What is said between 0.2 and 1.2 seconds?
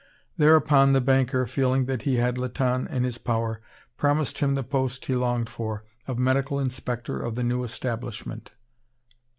Thereupon, the